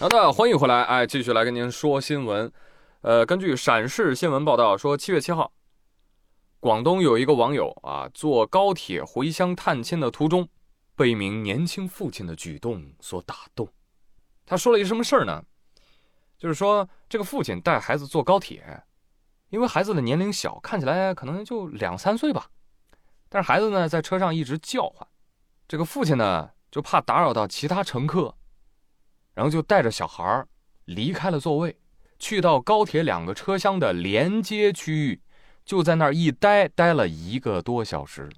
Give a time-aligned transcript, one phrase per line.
[0.00, 2.52] 好的，欢迎回来，哎，继续来跟您说新闻。
[3.00, 5.50] 呃，根据陕市新闻报道说，七月七号，
[6.60, 10.48] 广东有一个网友啊，坐高铁回乡探亲的途中，
[10.94, 13.68] 被一名年轻父亲的举动所打动。
[14.46, 15.42] 他说了一什么事儿呢？
[16.38, 18.84] 就是说，这个父亲带孩子坐高铁，
[19.48, 22.46] 因为孩子的年龄小，看起来可能就两三岁吧，
[23.28, 25.04] 但是孩子呢在车上一直叫唤，
[25.66, 28.36] 这个父亲呢就怕打扰到其他乘客。
[29.38, 30.48] 然后就带着小孩儿
[30.86, 31.78] 离开了座位，
[32.18, 35.22] 去到高铁两个车厢的连接区域，
[35.64, 38.28] 就在那儿一待，待了一个多小时。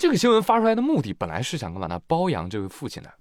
[0.00, 2.00] 这个新闻发出来的目的本来是想干嘛呢？
[2.06, 3.12] 包养这位父亲的，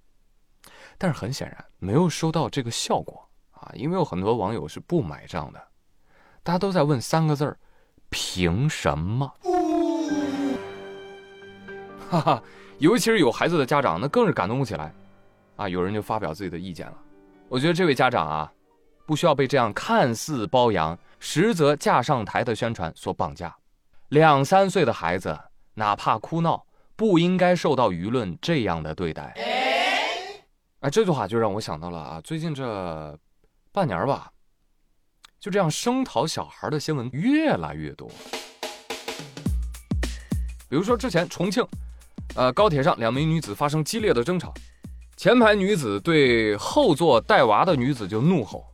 [0.98, 3.70] 但是很显然没有收到这个效果啊！
[3.74, 5.62] 因为有很多网友是不买账的，
[6.44, 7.60] 大家都在问三个字儿：
[8.10, 9.30] 凭什么？
[12.12, 12.44] 哈哈，
[12.80, 14.94] 尤其是有孩子的家长，那更是感动不起来，
[15.56, 16.94] 啊，有人就发表自己的意见了。
[17.48, 18.52] 我觉得这位家长啊，
[19.06, 23.56] 不需要被这样看似包养，实则架上台的宣传所绑架。
[24.10, 25.40] 两三岁的孩子，
[25.74, 26.62] 哪怕哭闹，
[26.98, 29.34] 不应该受到舆论这样的对待。
[30.82, 33.18] 哎，这句话就让我想到了啊，最近这
[33.72, 34.30] 半年吧，
[35.40, 38.12] 就这样声讨小孩的新闻越来越多。
[40.68, 41.66] 比如说之前重庆。
[42.36, 44.54] 呃，高铁上两名女子发生激烈的争吵，
[45.18, 48.66] 前排女子对后座带娃的女子就怒吼，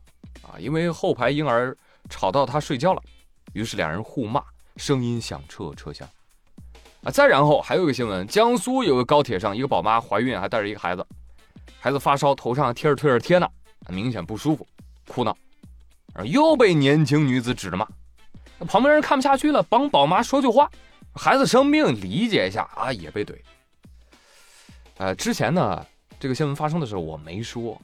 [0.42, 1.76] 啊，因为后排婴儿
[2.08, 3.02] 吵到她睡觉了，
[3.52, 4.40] 于是两人互骂，
[4.76, 6.08] 声音响彻车厢。
[7.02, 11.04] 啊，再然后还有一个新闻，江苏有个高铁上一个宝妈怀孕还带着一个孩子，
[11.80, 13.48] 孩子发烧，头上贴着退热贴呢，
[13.88, 14.64] 明显不舒服，
[15.08, 15.36] 哭闹，
[16.14, 17.86] 然后又被年轻女子指着骂，
[18.68, 20.70] 旁边人看不下去了，帮宝妈说句话。
[21.18, 23.34] 孩子生病，理解一下啊，也被怼。
[24.98, 25.84] 呃，之前呢，
[26.20, 27.76] 这个新闻发生的时候我没说，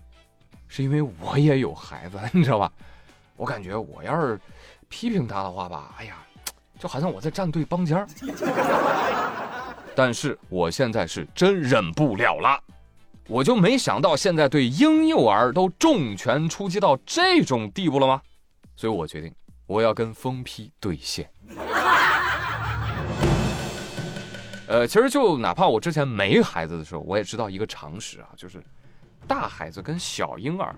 [0.68, 2.72] 是因为我也有孩子， 你知道吧？
[3.36, 4.40] 我感觉我要是
[4.88, 6.24] 批评他的话吧，哎呀，
[6.78, 8.06] 就好像我在站队帮尖儿。
[9.96, 12.62] 但是我现在是真忍不了了，
[13.26, 18.22] 我就没想到现在对婴幼儿都重拳出击到这种地步了吗？
[18.76, 19.34] 所以我决定
[19.66, 21.28] 我要跟疯批对线。
[24.74, 28.60] 呃，其实就哪怕我之前没孩子的时候，我也知道一个常识啊，就是
[29.24, 30.74] 大孩子跟小婴儿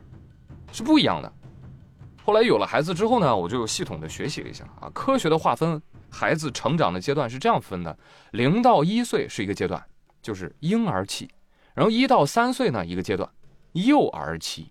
[0.70, 1.32] 是不一样的。
[2.22, 5.80] 后来有了孩子之后呢，我就系统的学习了一下啊，科学的划分
[6.10, 7.98] 孩子成长的阶段是这样分的：
[8.32, 9.82] 零到一岁是一个阶段，
[10.20, 11.26] 就是婴儿期；
[11.72, 13.26] 然后一到三岁呢一个阶段，
[13.72, 14.64] 幼儿期；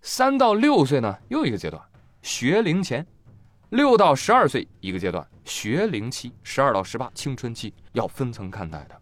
[0.00, 1.82] 三到六岁呢又一个阶段，
[2.22, 3.06] 学龄前。
[3.72, 8.94] 六到十二岁一个阶段，学龄期；十二到十八，青春期，要分层看待的。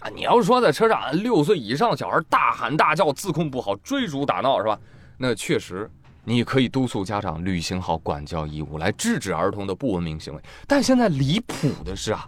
[0.00, 4.78] 啊，你要是说在车上六岁以上的小孩大喊大叫、自控不好、追逐打闹，是吧？
[5.18, 5.90] 那确实，
[6.24, 10.40] 你可以督促家长履行好管教义务，来制止儿童的不文明行为。
[10.66, 12.26] 但现在离谱的是啊，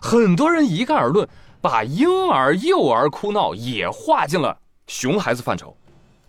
[0.00, 1.28] 很多人一概而论，
[1.60, 5.76] 把婴儿、幼儿哭闹也划进了熊孩子范畴，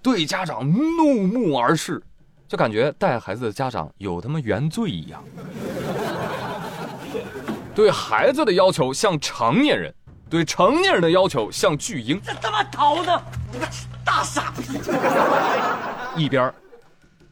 [0.02, 2.04] 对家长怒目而视。
[2.48, 5.22] 就感觉带孩子的家长有他妈原罪一样，
[7.76, 9.94] 对孩子的要求像成年人，
[10.30, 12.22] 对成年人的要求像巨婴。
[12.24, 13.22] 这他妈逃呢？
[13.52, 13.68] 你个
[14.06, 14.64] 大傻逼！
[16.16, 16.54] 一边，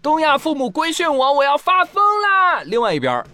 [0.02, 2.62] 东亚父母规训我，我要发疯啦！
[2.64, 3.26] 另外一边，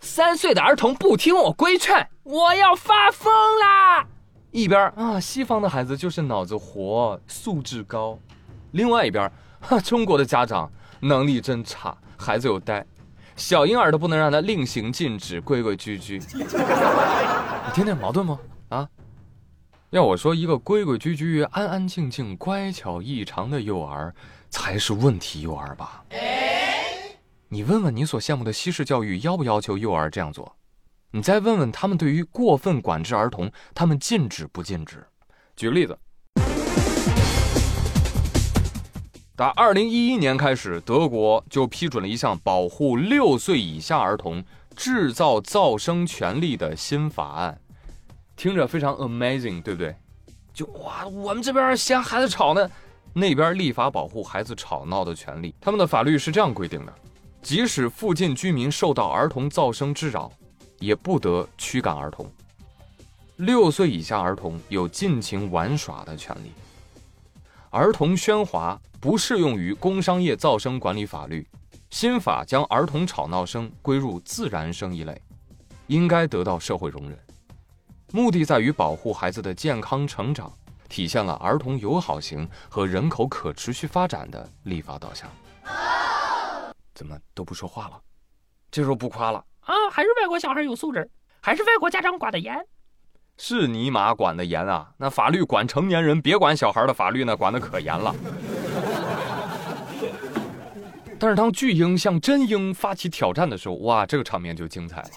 [0.00, 4.04] 三岁的儿童不听我规劝，我要发疯啦！
[4.50, 8.18] 一边啊，西方的孩子就是脑子活，素质高。
[8.72, 10.68] 另外一边，哈，中国的家长。
[11.00, 12.84] 能力真差，孩子又呆，
[13.36, 16.18] 小婴儿都不能让他令行禁止，规规矩矩。
[16.34, 18.38] 你听听矛盾吗？
[18.70, 18.88] 啊？
[19.90, 24.14] 要我说，一个规规矩矩、安安静静、乖巧异常的幼儿，
[24.50, 26.04] 才是问题幼儿吧？
[27.48, 30.54] 你问问你所羡慕的西式教育，要不要求幼儿这样做？
[31.10, 35.06] 你再问问他们，对于过分管制儿童，他们禁止不禁止？
[35.56, 35.98] 举个例子。
[39.38, 44.42] 打二零一一年开始，德国就批准了一项保护六岁以下儿童
[44.74, 47.56] 制造噪声权利的新法案，
[48.34, 49.94] 听着非常 amazing，对不对？
[50.52, 52.68] 就哇，我们这边嫌孩子吵呢，
[53.12, 55.54] 那边立法保护孩子吵闹的权利。
[55.60, 56.92] 他们的法律是这样规定的：
[57.40, 60.32] 即使附近居民受到儿童噪声之扰，
[60.80, 62.28] 也不得驱赶儿童。
[63.36, 66.50] 六岁以下儿童有尽情玩耍的权利。
[67.70, 71.46] 儿童喧哗不适用于工商业噪声管理法律，
[71.90, 75.20] 新法将儿童吵闹声归入自然声一类，
[75.86, 77.16] 应该得到社会容忍。
[78.10, 80.52] 目的在于保护孩子的健康成长，
[80.88, 85.30] 体现了儿童友好型和人口可持续发展的立法导向。
[86.92, 88.00] 怎么都不说话了？
[88.70, 89.72] 这时候不夸了啊？
[89.92, 91.08] 还是外国小孩有素质，
[91.40, 92.58] 还是外国家长管的严？
[93.36, 94.90] 是尼玛管的严啊！
[94.96, 98.12] 那法律管成年人，别管小孩的法律呢，管的可严了。
[101.18, 105.10] 但是当巨婴向真婴发起挑战的时候，哇，这个场面就精彩了。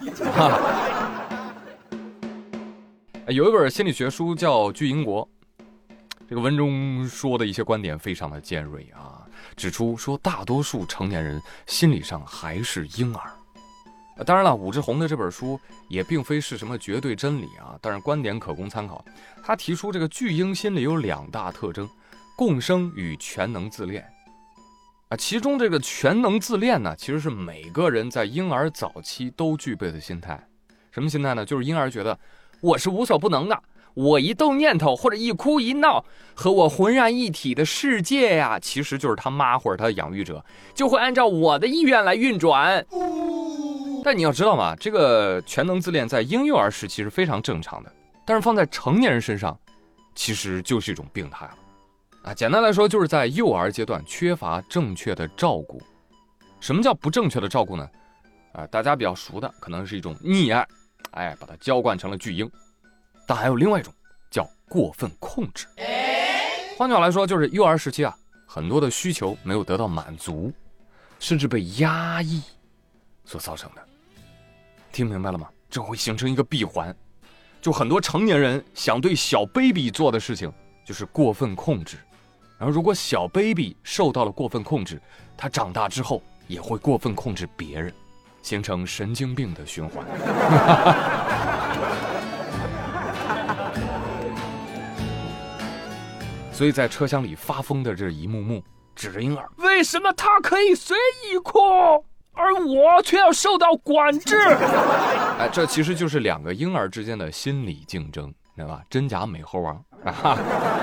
[3.28, 5.24] 有一本心理学书叫《巨婴国》，
[6.28, 9.22] 这个文中说的一些观点非常的尖锐啊，
[9.56, 13.32] 指出说大多数成年人心理上还是婴儿。
[14.26, 19.06] 当然了，武志红的这本书也并非是什么绝对真理啊，但是观点可供参考。
[19.44, 21.88] 他提出这个巨婴心理有两大特征：
[22.36, 24.04] 共生与全能自恋。
[25.12, 30.42] 啊，其中这个全能自恋呢，其实是每个人在婴儿早期都具备的心态。
[30.90, 31.46] 什么心态呢？
[31.46, 32.18] 就是婴儿觉得
[32.62, 33.62] 我是无所不能的，
[33.94, 40.42] 我一动念头或者一哭一闹，和我浑然一体的世界呀，其实就是他妈或者他的养育者，
[40.74, 42.86] 就会按照我的意愿来运转。
[44.06, 47.92] 但你要知道嘛，这个全能自恋在婴幼儿时期是非常正常的，
[48.26, 49.60] 但是放在成年人身上，
[50.16, 51.58] 其实就是一种病态了。
[52.24, 55.82] 啊，简单来说，就是在幼儿阶段缺乏正确的照顾。
[56.60, 57.90] 什么叫不正确的照顾呢？
[58.54, 60.68] 啊，大家比较熟的可能是一种溺爱，
[61.12, 62.50] 哎，把它娇惯成了巨婴。
[63.26, 63.92] 但还有另外一种
[64.30, 65.66] 叫过分控制。
[66.78, 68.16] 换句话来说，就是幼儿时期啊，
[68.46, 70.54] 很多的需求没有得到满足，
[71.18, 72.44] 甚至被压抑
[73.26, 73.84] 所造成的。
[74.92, 75.50] 听明白了吗？
[75.70, 76.96] 这会形成一个闭环，
[77.62, 80.54] 就很多成年人想对小 baby 做的事情，
[80.86, 81.98] 就是过分控制。
[82.62, 85.02] 然后，如果小 baby 受到了过分控制，
[85.36, 87.92] 他长大之后也会过分控制别人，
[88.44, 90.06] 形成神经病的循环。
[96.54, 98.64] 所以在车厢里发疯的这一幕幕，
[98.96, 101.58] 指着婴儿，为什么他可以随意哭？
[102.34, 104.38] 而我却要受到管制，
[105.40, 108.84] 哎，这其实就是两个婴儿之间的心理竞争，知道吧？
[108.88, 109.84] 真假美猴王！
[110.06, 110.38] 啊，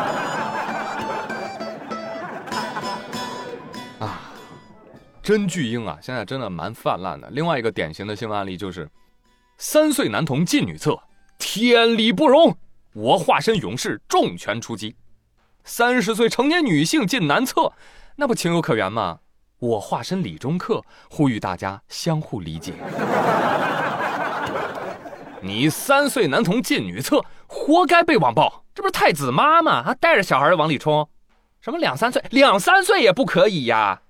[5.28, 7.28] 真巨婴啊，现在真的蛮泛滥的。
[7.32, 8.88] 另外一个典型的新闻案例就是，
[9.58, 10.98] 三岁男童进女厕，
[11.36, 12.56] 天理不容，
[12.94, 14.94] 我化身勇士，重拳出击；
[15.64, 17.74] 三十岁成年女性进男厕，
[18.16, 19.18] 那不情有可原吗？
[19.58, 22.72] 我化身理中客，呼吁大家相互理解。
[25.42, 29.82] 你三岁男童进女厕，活该被网暴，这不是太子妈吗？
[29.82, 31.06] 还带着小孩往里冲，
[31.60, 34.00] 什么两三岁，两三岁也不可以呀。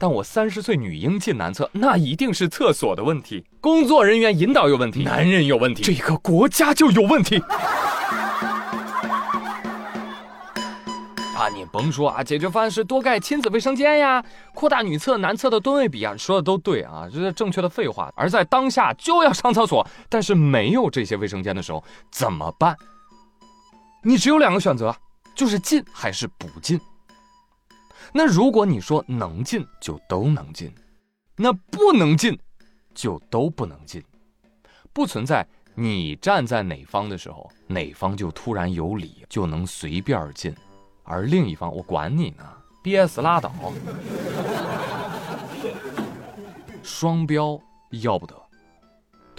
[0.00, 7.36] 但我三十岁女婴进男厕，那一定是厕所的问题，工作人员引导有问题，男人有问题，这个国家就有问题。
[11.36, 14.24] 啊，你甭说啊，解决方案是多盖亲子卫生间呀，
[14.54, 18.10] 扩大女厕、男厕的吨位比啊，说的都对啊，这是正确的废话。
[18.16, 22.74] 而在当下就要上厕所，但是没有这些卫生间的时候怎么办？
[24.02, 24.96] 你只有两个选择，
[25.34, 26.80] 就是进还是不进。
[28.12, 30.72] 那如果你说能进就都能进，
[31.36, 32.38] 那不能进
[32.94, 34.02] 就都不能进，
[34.92, 40.54] 不存在你站在哪方的时候，哪方就突然有理就能随便进。
[41.04, 42.44] 而另一方，我管你呢，
[42.82, 43.52] 憋死拉倒。
[46.82, 48.49] 双标要不得。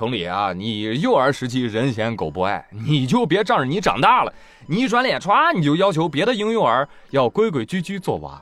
[0.01, 4.33] 同理啊，你幼儿时期人嫌狗不爱，你就别仗着你长大了，
[4.65, 8.41] 你一转脸歘，你就要求别的婴幼儿要规规矩矩做娃。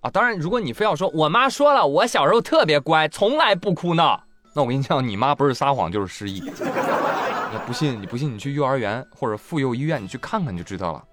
[0.00, 4.20] 啊，当然，如果你非要说我妈说了，我小时候特别乖，从来不哭闹，
[4.52, 6.40] 那我跟你讲，你妈不是撒谎就是失忆。
[6.40, 11.04] 你不信，你不信，你去幼儿园或者妇幼医院，你去看看就知道了。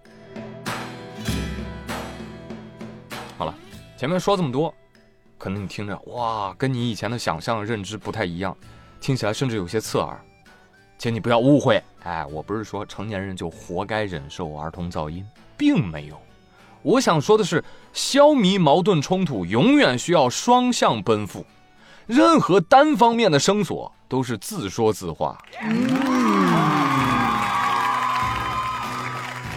[3.37, 3.53] 好了。
[3.95, 4.73] 前面说这么多，
[5.37, 8.57] 可能你听着哇，跟你以前的想象认知不太一样，
[8.99, 10.19] 听起来甚至有些刺耳。
[10.97, 15.25] 请你不要误会，哎，我不是说成年人就活该忍受儿童噪音，
[15.55, 16.21] 并没有。
[16.81, 17.63] 我想说的是，
[17.93, 21.45] 消弭矛盾冲突永远需要双向奔赴，
[22.05, 25.37] 任何单方面的声索都是自说自话。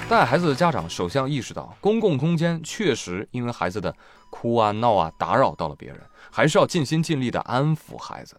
[0.08, 3.92] 带孩子的家长首先要意识到，公共空间确实因为孩子的
[4.30, 8.36] 哭啊闹啊打扰到了别人，还是要尽心尽力的安抚孩子。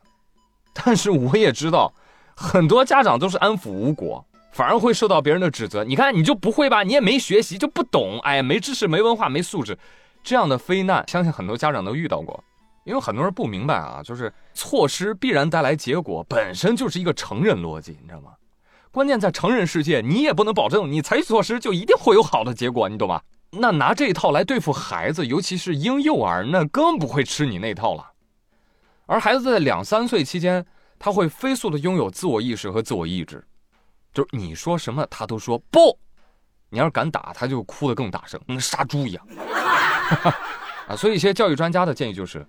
[0.73, 1.93] 但是我也知道，
[2.35, 5.83] 很多家长都是安抚无果，反而会受到别人的指责。
[5.83, 6.83] 你看，你就不会吧？
[6.83, 8.19] 你也没学习，就不懂。
[8.21, 9.77] 哎，没知识、没文化、没素质，
[10.23, 12.43] 这样的非难，相信很多家长都遇到过。
[12.85, 18.31] 因为很多人不明白啊，就是措施必然带来结果，本身就是一个成人逻辑，你知道吗？
[18.91, 23.21] 关键在成人世界，你也不能保证你采取措施就一定会有好的结果，你懂吗？
[23.51, 28.05] 那拿这一套来对付孩子，尤其是婴幼儿，那更不会吃你那套了。
[29.05, 30.65] 而孩子在两三岁期间，
[30.97, 33.45] 他会飞速的拥有自我意识和自我意志，
[34.13, 35.99] 就是你说什么他都说不，
[36.69, 39.27] 你要是敢打他就哭得更大声，跟杀猪一样。
[40.87, 42.45] 啊，所以一些教育专家的建议就是，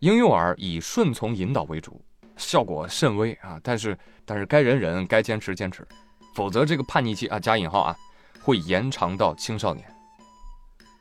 [0.00, 2.02] 婴幼儿以顺从引导为主，
[2.36, 3.58] 效果甚微啊。
[3.62, 5.86] 但是但是该忍忍，该坚持坚持，
[6.34, 7.96] 否则这个叛逆期啊加引号啊
[8.42, 9.86] 会延长到青少年。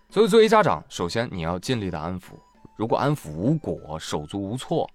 [0.10, 2.32] 所以，作为家长，首先你要尽力的安抚。
[2.80, 4.90] 如果安抚无果、手足无措，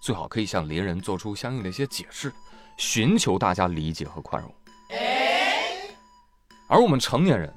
[0.00, 2.32] 最好可以向邻人做出相应的一些解释，
[2.76, 4.54] 寻求大家理解和宽容。
[6.68, 7.52] 而我们成年人，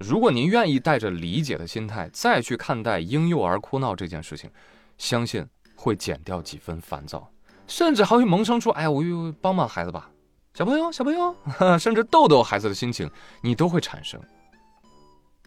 [0.00, 4.50] 如果您愿意带着理解的心态再去看待婴幼儿哭闹这件事情，
[4.98, 5.46] 相信
[5.76, 7.30] 会减掉几分烦躁，
[7.68, 10.10] 甚至还会萌生出“哎，我又帮帮孩子吧，
[10.52, 11.32] 小朋友，小朋友
[11.78, 13.08] ”，甚至逗逗孩子的心情，
[13.40, 14.20] 你都会产生。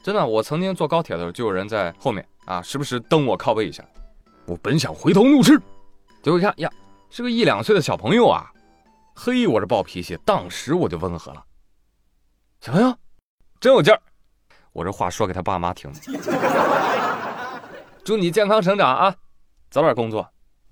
[0.01, 3.83] 真的，我曾经坐高铁的时候，就有人在后面啊，时不时蹬我靠背一下。
[4.45, 5.59] 我本想回头怒斥，
[6.23, 6.71] 结果一看呀，
[7.09, 8.49] 是个一两岁的小朋友啊。
[9.13, 11.43] 嘿，我这暴脾气，当时我就温和了。
[12.61, 12.95] 小朋友，
[13.59, 14.01] 真有劲儿。
[14.71, 15.99] 我这话说给他爸妈听的。
[18.03, 19.13] 祝你健康成长啊，
[19.69, 20.27] 早点工作，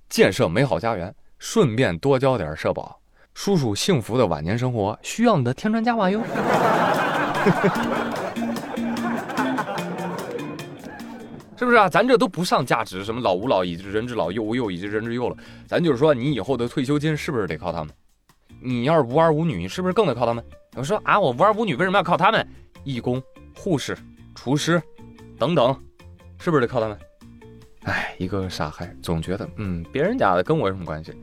[0.09, 2.99] 建设美好家园，顺便多交点社保。
[3.33, 6.19] 叔叔幸福的晚年生活需要你的添砖加瓦哟。
[11.57, 11.89] 是不是啊？
[11.89, 15.35] 咱这都不上价值，什么老吾老以及人之老，幼吾幼以及人之幼了。
[15.65, 17.93] 咱就是说，你以后的退休金是不是得靠他们？
[18.61, 20.43] 你要是无儿无女，是不是更得靠他们？
[20.75, 22.47] 我说啊，我无儿无女，为什么要靠他们？
[22.83, 23.21] 义工、
[23.55, 23.97] 护士、
[24.35, 24.81] 厨师
[25.39, 25.75] 等等，
[26.39, 26.99] 是不是得靠他们？
[27.83, 31.13] 哎，一个个傻孩，总觉得嗯，别人家的跟我有什么关系？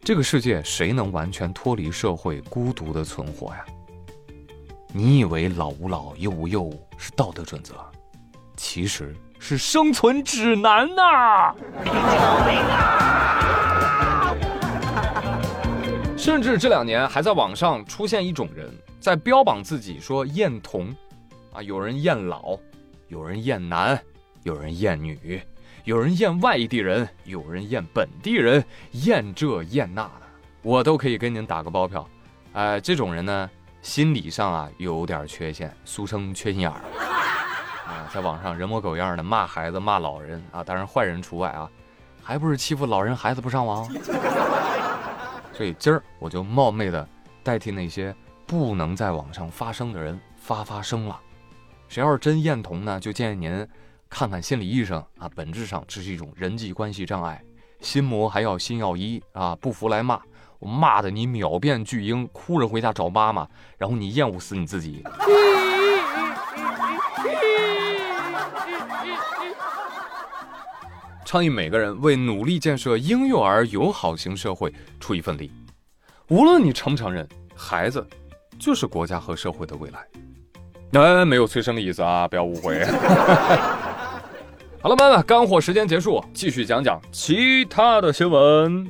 [0.00, 3.64] 这个世界谁能完全脱离社会，孤独的存活呀？
[4.92, 7.74] 你以为老吾老，幼吾幼是道德准则，
[8.56, 9.14] 其实。
[9.44, 11.52] 是生存指南呐！
[16.16, 20.94] 甚至这两年还在网上出现一种人，在标榜自己说厌童，
[21.52, 22.56] 啊，有人厌老，
[23.08, 24.00] 有人厌男，
[24.44, 25.42] 有人厌女，
[25.82, 30.12] 有人厌外地人，有人厌本地人，厌这厌那的，
[30.62, 32.08] 我都可以跟您打个包票。
[32.52, 33.50] 哎，这种人呢，
[33.82, 36.80] 心理上啊有点缺陷，俗称缺心眼儿。
[38.12, 41.70] 在网上人模狗样的骂孩子、骂老人啊，当然坏人除外啊，
[42.22, 43.88] 还不是欺负老人孩子不上网？
[45.54, 47.08] 所以今儿我就冒昧的
[47.42, 48.14] 代替那些
[48.46, 51.18] 不能在网上发声的人发发声了。
[51.88, 53.66] 谁要是真厌童呢，就建议您
[54.10, 57.42] 看看心理医生啊，本质上这是一种人际关系障碍，
[57.80, 60.20] 心魔还要心药医啊，不服来骂，
[60.58, 65.02] 我骂的你秒变巨婴，哭着回家找妈妈，然后你厌恶死你自己。
[71.32, 74.70] 倡议每个人为努力建设婴幼儿友好型社会
[75.00, 75.50] 出一份力，
[76.28, 78.06] 无论你承不承认，孩子
[78.58, 80.06] 就是国家和社会的未来。
[80.90, 82.84] 那没有催生的意思啊，不要误会。
[84.82, 88.86] 好了，朋友们，干货时间结束，继续讲讲其他的新闻。